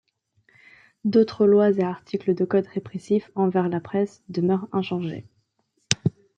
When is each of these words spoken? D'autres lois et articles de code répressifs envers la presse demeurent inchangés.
D'autres 1.05 1.45
lois 1.45 1.69
et 1.69 1.81
articles 1.83 2.33
de 2.33 2.43
code 2.43 2.65
répressifs 2.65 3.29
envers 3.35 3.69
la 3.69 3.79
presse 3.79 4.23
demeurent 4.29 4.67
inchangés. 4.71 5.27